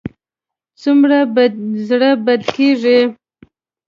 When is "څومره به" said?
0.81-1.43